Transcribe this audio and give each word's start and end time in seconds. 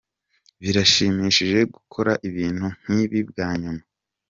Birashimishije 0.61 1.59
gukora 1.73 2.11
ibintu 2.29 2.65
nk’ibi 2.81 3.19
bwa 3.29 3.49
nyuma. 3.61 3.83